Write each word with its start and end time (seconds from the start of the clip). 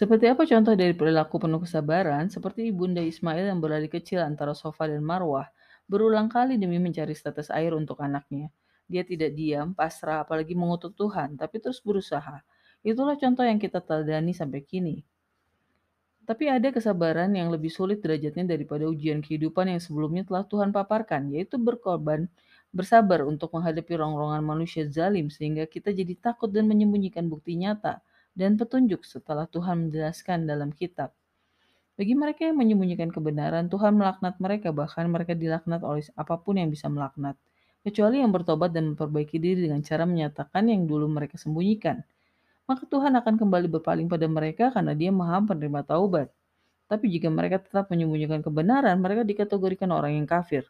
Seperti 0.00 0.32
apa 0.32 0.48
contoh 0.48 0.72
dari 0.72 0.96
perilaku 0.96 1.36
penuh 1.36 1.60
kesabaran, 1.60 2.32
seperti 2.32 2.72
Ibunda 2.72 3.04
Ismail 3.04 3.52
yang 3.52 3.60
berlari 3.60 3.84
kecil 3.84 4.24
antara 4.24 4.56
Sofa 4.56 4.88
dan 4.88 5.04
Marwah, 5.04 5.52
berulang 5.84 6.32
kali 6.32 6.56
demi 6.56 6.80
mencari 6.80 7.12
status 7.12 7.52
air 7.52 7.76
untuk 7.76 8.00
anaknya. 8.00 8.48
Dia 8.88 9.04
tidak 9.04 9.36
diam, 9.36 9.76
pasrah, 9.76 10.24
apalagi 10.24 10.56
mengutuk 10.56 10.96
Tuhan, 10.96 11.36
tapi 11.36 11.60
terus 11.60 11.84
berusaha. 11.84 12.40
Itulah 12.80 13.20
contoh 13.20 13.44
yang 13.44 13.60
kita 13.60 13.84
teladani 13.84 14.32
sampai 14.32 14.64
kini. 14.64 15.04
Tapi 16.24 16.48
ada 16.48 16.72
kesabaran 16.72 17.36
yang 17.36 17.52
lebih 17.52 17.68
sulit 17.68 18.00
derajatnya 18.00 18.56
daripada 18.56 18.88
ujian 18.88 19.20
kehidupan 19.20 19.68
yang 19.68 19.84
sebelumnya 19.84 20.24
telah 20.24 20.48
Tuhan 20.48 20.72
paparkan, 20.72 21.28
yaitu 21.28 21.60
berkorban, 21.60 22.24
bersabar 22.72 23.28
untuk 23.28 23.52
menghadapi 23.52 24.00
rongrongan 24.00 24.40
manusia 24.40 24.88
zalim 24.88 25.28
sehingga 25.28 25.68
kita 25.68 25.92
jadi 25.92 26.16
takut 26.16 26.48
dan 26.48 26.64
menyembunyikan 26.64 27.28
bukti 27.28 27.52
nyata 27.60 28.00
dan 28.40 28.56
petunjuk 28.56 29.04
setelah 29.04 29.44
Tuhan 29.44 29.92
menjelaskan 29.92 30.48
dalam 30.48 30.72
kitab. 30.72 31.12
Bagi 32.00 32.16
mereka 32.16 32.48
yang 32.48 32.56
menyembunyikan 32.56 33.12
kebenaran, 33.12 33.68
Tuhan 33.68 34.00
melaknat 34.00 34.40
mereka, 34.40 34.72
bahkan 34.72 35.04
mereka 35.12 35.36
dilaknat 35.36 35.84
oleh 35.84 36.08
apa 36.16 36.40
pun 36.40 36.56
yang 36.56 36.72
bisa 36.72 36.88
melaknat, 36.88 37.36
kecuali 37.84 38.24
yang 38.24 38.32
bertobat 38.32 38.72
dan 38.72 38.96
memperbaiki 38.96 39.36
diri 39.36 39.68
dengan 39.68 39.84
cara 39.84 40.08
menyatakan 40.08 40.72
yang 40.72 40.88
dulu 40.88 41.04
mereka 41.12 41.36
sembunyikan 41.36 42.00
maka 42.70 42.86
Tuhan 42.86 43.10
akan 43.18 43.34
kembali 43.34 43.66
berpaling 43.66 44.06
pada 44.06 44.30
mereka 44.30 44.70
karena 44.70 44.94
dia 44.94 45.10
maha 45.10 45.42
penerima 45.42 45.82
taubat. 45.82 46.30
Tapi 46.86 47.10
jika 47.10 47.26
mereka 47.26 47.58
tetap 47.58 47.90
menyembunyikan 47.90 48.46
kebenaran, 48.46 48.94
mereka 49.02 49.26
dikategorikan 49.26 49.90
orang 49.90 50.22
yang 50.22 50.26
kafir. 50.30 50.62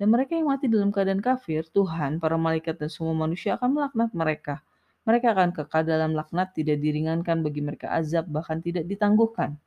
Dan 0.00 0.08
mereka 0.08 0.32
yang 0.32 0.48
mati 0.48 0.72
dalam 0.72 0.88
keadaan 0.88 1.20
kafir, 1.20 1.68
Tuhan, 1.68 2.24
para 2.24 2.40
malaikat, 2.40 2.80
dan 2.80 2.88
semua 2.88 3.12
manusia 3.12 3.60
akan 3.60 3.68
melaknat 3.76 4.10
mereka. 4.16 4.64
Mereka 5.02 5.34
akan 5.34 5.50
kekal 5.50 5.82
dalam 5.82 6.14
laknat, 6.14 6.54
tidak 6.54 6.78
diringankan 6.78 7.42
bagi 7.42 7.58
mereka 7.58 7.90
azab, 7.90 8.30
bahkan 8.30 8.62
tidak 8.62 8.86
ditangguhkan. 8.86 9.58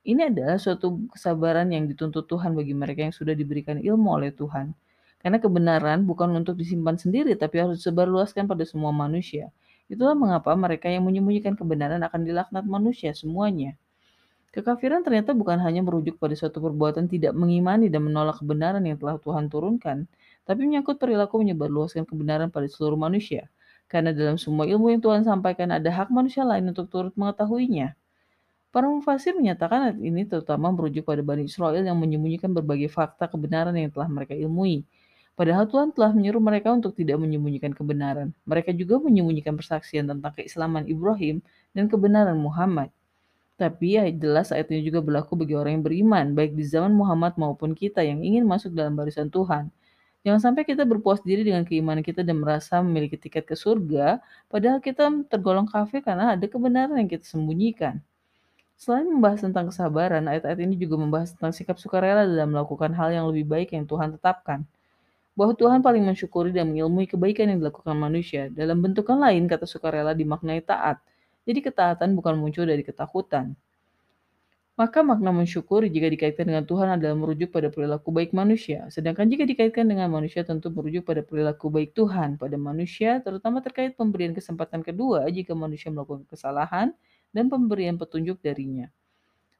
Ini 0.00 0.32
adalah 0.32 0.56
suatu 0.56 1.10
kesabaran 1.12 1.68
yang 1.74 1.84
dituntut 1.90 2.24
Tuhan 2.24 2.56
bagi 2.56 2.72
mereka 2.72 3.04
yang 3.04 3.12
sudah 3.12 3.34
diberikan 3.36 3.76
ilmu 3.76 4.08
oleh 4.16 4.30
Tuhan. 4.32 4.72
Karena 5.20 5.36
kebenaran 5.36 6.08
bukan 6.08 6.32
untuk 6.32 6.56
disimpan 6.56 6.96
sendiri, 6.96 7.36
tapi 7.36 7.60
harus 7.60 7.84
disebarluaskan 7.84 8.48
pada 8.48 8.64
semua 8.64 8.88
manusia. 8.94 9.52
Itulah 9.90 10.16
mengapa 10.16 10.54
mereka 10.56 10.88
yang 10.88 11.04
menyembunyikan 11.04 11.58
kebenaran 11.58 12.00
akan 12.00 12.24
dilaknat 12.24 12.64
manusia 12.64 13.12
semuanya. 13.12 13.76
Kekafiran 14.50 15.04
ternyata 15.04 15.30
bukan 15.30 15.60
hanya 15.62 15.84
merujuk 15.84 16.18
pada 16.18 16.34
suatu 16.34 16.58
perbuatan 16.58 17.06
tidak 17.06 17.36
mengimani 17.36 17.86
dan 17.86 18.06
menolak 18.06 18.40
kebenaran 18.42 18.82
yang 18.82 18.96
telah 18.96 19.20
Tuhan 19.20 19.46
turunkan, 19.46 20.10
tapi 20.48 20.66
menyangkut 20.66 20.98
perilaku 20.98 21.38
menyebarluaskan 21.38 22.06
kebenaran 22.08 22.48
pada 22.48 22.66
seluruh 22.66 22.98
manusia. 22.98 23.46
Karena 23.90 24.14
dalam 24.14 24.38
semua 24.38 24.70
ilmu 24.70 24.94
yang 24.94 25.02
Tuhan 25.02 25.26
sampaikan 25.26 25.74
ada 25.74 25.90
hak 25.90 26.08
manusia 26.14 26.46
lain 26.46 26.70
untuk 26.70 26.86
turut 26.86 27.14
mengetahuinya. 27.18 27.98
Para 28.70 28.86
mufasir 28.86 29.34
menyatakan 29.34 29.98
ini 29.98 30.22
terutama 30.30 30.70
merujuk 30.70 31.02
pada 31.02 31.20
Bani 31.26 31.50
Israel 31.50 31.82
yang 31.82 31.98
menyembunyikan 31.98 32.54
berbagai 32.54 32.86
fakta 32.86 33.26
kebenaran 33.26 33.74
yang 33.74 33.90
telah 33.90 34.06
mereka 34.06 34.38
ilmui, 34.38 34.86
Padahal 35.40 35.64
Tuhan 35.72 35.96
telah 35.96 36.12
menyuruh 36.12 36.36
mereka 36.36 36.68
untuk 36.68 36.92
tidak 36.92 37.16
menyembunyikan 37.16 37.72
kebenaran. 37.72 38.36
Mereka 38.44 38.76
juga 38.76 39.00
menyembunyikan 39.00 39.56
persaksian 39.56 40.04
tentang 40.04 40.36
keislaman 40.36 40.84
Ibrahim 40.84 41.40
dan 41.72 41.88
kebenaran 41.88 42.36
Muhammad. 42.36 42.92
Tapi 43.56 43.96
ya 43.96 44.04
jelas 44.12 44.52
ayat 44.52 44.68
ini 44.68 44.84
juga 44.84 45.00
berlaku 45.00 45.40
bagi 45.40 45.56
orang 45.56 45.80
yang 45.80 45.84
beriman, 45.88 46.26
baik 46.36 46.52
di 46.52 46.64
zaman 46.68 46.92
Muhammad 46.92 47.40
maupun 47.40 47.72
kita 47.72 48.04
yang 48.04 48.20
ingin 48.20 48.44
masuk 48.44 48.76
dalam 48.76 48.92
barisan 48.92 49.32
Tuhan. 49.32 49.72
Jangan 50.20 50.52
sampai 50.52 50.68
kita 50.68 50.84
berpuas 50.84 51.24
diri 51.24 51.40
dengan 51.48 51.64
keimanan 51.64 52.04
kita 52.04 52.20
dan 52.20 52.44
merasa 52.44 52.84
memiliki 52.84 53.16
tiket 53.16 53.48
ke 53.48 53.56
surga, 53.56 54.20
padahal 54.52 54.76
kita 54.84 55.08
tergolong 55.32 55.64
kafir 55.64 56.04
karena 56.04 56.36
ada 56.36 56.44
kebenaran 56.44 57.00
yang 57.00 57.08
kita 57.08 57.24
sembunyikan. 57.24 58.04
Selain 58.76 59.08
membahas 59.08 59.44
tentang 59.44 59.68
kesabaran, 59.72 60.24
ayat-ayat 60.28 60.60
ini 60.60 60.76
juga 60.76 61.00
membahas 61.00 61.32
tentang 61.36 61.52
sikap 61.56 61.76
sukarela 61.80 62.24
dalam 62.28 62.52
melakukan 62.52 62.92
hal 62.96 63.12
yang 63.12 63.24
lebih 63.32 63.48
baik 63.48 63.76
yang 63.76 63.84
Tuhan 63.88 64.16
tetapkan 64.16 64.64
bahwa 65.40 65.56
Tuhan 65.56 65.80
paling 65.80 66.04
mensyukuri 66.04 66.52
dan 66.52 66.68
mengilmui 66.68 67.08
kebaikan 67.08 67.48
yang 67.48 67.64
dilakukan 67.64 67.96
manusia. 67.96 68.52
Dalam 68.52 68.84
bentukan 68.84 69.16
lain, 69.16 69.48
kata 69.48 69.64
sukarela 69.64 70.12
dimaknai 70.12 70.60
taat. 70.60 71.00
Jadi 71.48 71.64
ketaatan 71.64 72.12
bukan 72.12 72.36
muncul 72.36 72.68
dari 72.68 72.84
ketakutan. 72.84 73.56
Maka 74.80 75.04
makna 75.04 75.28
mensyukur 75.28 75.84
jika 75.84 76.08
dikaitkan 76.08 76.48
dengan 76.48 76.64
Tuhan 76.64 76.96
adalah 76.96 77.12
merujuk 77.12 77.52
pada 77.52 77.68
perilaku 77.68 78.08
baik 78.16 78.32
manusia. 78.32 78.88
Sedangkan 78.88 79.28
jika 79.28 79.44
dikaitkan 79.44 79.84
dengan 79.84 80.08
manusia 80.08 80.40
tentu 80.40 80.72
merujuk 80.72 81.04
pada 81.04 81.20
perilaku 81.20 81.68
baik 81.68 81.92
Tuhan 81.92 82.40
pada 82.40 82.56
manusia, 82.56 83.20
terutama 83.20 83.60
terkait 83.60 83.92
pemberian 83.92 84.32
kesempatan 84.32 84.80
kedua 84.80 85.28
jika 85.28 85.52
manusia 85.52 85.92
melakukan 85.92 86.24
kesalahan 86.24 86.96
dan 87.28 87.52
pemberian 87.52 88.00
petunjuk 88.00 88.40
darinya. 88.40 88.88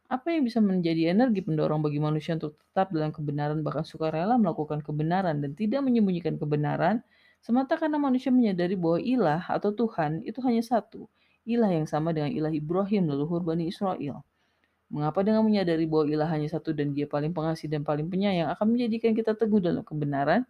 Apa 0.08 0.32
yang 0.32 0.48
bisa 0.48 0.56
menjadi 0.64 1.12
energi 1.12 1.44
pendorong 1.44 1.84
bagi 1.84 2.00
manusia 2.00 2.40
untuk 2.40 2.56
tetap 2.56 2.88
dalam 2.88 3.12
kebenaran 3.12 3.60
bahkan 3.60 3.84
sukarela 3.84 4.40
melakukan 4.40 4.80
kebenaran 4.80 5.44
dan 5.44 5.52
tidak 5.52 5.84
menyembunyikan 5.84 6.40
kebenaran 6.40 7.04
semata 7.44 7.76
karena 7.76 8.00
manusia 8.00 8.32
menyadari 8.32 8.72
bahwa 8.72 8.96
ilah 8.96 9.44
atau 9.52 9.68
Tuhan 9.68 10.24
itu 10.24 10.40
hanya 10.48 10.64
satu, 10.64 11.12
ilah 11.44 11.68
yang 11.68 11.84
sama 11.84 12.16
dengan 12.16 12.32
ilah 12.32 12.48
Ibrahim 12.48 13.04
leluhur 13.12 13.44
Bani 13.44 13.68
Israel. 13.68 14.24
Mengapa 14.90 15.22
dengan 15.22 15.46
menyadari 15.46 15.86
bahwa 15.86 16.10
ilah 16.10 16.28
hanya 16.34 16.50
satu 16.50 16.74
dan 16.74 16.90
dia 16.90 17.06
paling 17.06 17.30
pengasih 17.30 17.70
dan 17.70 17.86
paling 17.86 18.10
penyayang 18.10 18.50
akan 18.50 18.74
menjadikan 18.74 19.14
kita 19.14 19.38
teguh 19.38 19.62
dalam 19.62 19.86
kebenaran? 19.86 20.42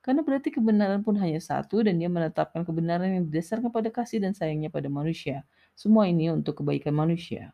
Karena 0.00 0.22
berarti 0.22 0.54
kebenaran 0.54 1.02
pun 1.02 1.18
hanya 1.18 1.42
satu 1.42 1.82
dan 1.82 1.98
dia 1.98 2.06
menetapkan 2.06 2.62
kebenaran 2.62 3.10
yang 3.10 3.24
didasarkan 3.26 3.74
pada 3.74 3.90
kasih 3.90 4.22
dan 4.22 4.32
sayangnya 4.38 4.70
pada 4.70 4.86
manusia. 4.86 5.42
Semua 5.74 6.06
ini 6.06 6.30
untuk 6.30 6.62
kebaikan 6.62 6.94
manusia. 6.94 7.50